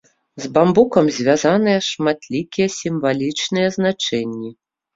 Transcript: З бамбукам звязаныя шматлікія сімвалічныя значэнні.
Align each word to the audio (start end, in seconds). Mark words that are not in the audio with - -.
З 0.45 0.47
бамбукам 0.53 1.11
звязаныя 1.17 1.79
шматлікія 1.89 2.67
сімвалічныя 2.79 3.67
значэнні. 3.79 4.55